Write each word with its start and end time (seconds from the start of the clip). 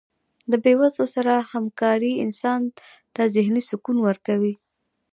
د 0.51 0.53
بې 0.63 0.73
وزلو 0.79 1.05
سره 1.15 1.33
هکاري 1.51 2.13
انسان 2.25 2.61
ته 3.15 3.21
ذهني 3.35 3.61
سکون 3.69 3.97
ورکوي. 4.03 4.53